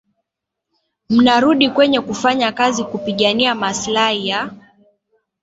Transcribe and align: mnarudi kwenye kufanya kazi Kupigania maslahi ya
mnarudi 1.09 1.69
kwenye 1.69 2.01
kufanya 2.01 2.51
kazi 2.51 2.83
Kupigania 2.83 3.55
maslahi 3.55 4.27
ya 4.27 4.51